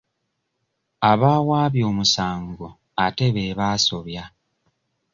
[1.11, 2.67] Abaawaabye omusango
[3.05, 4.23] ate be basobya.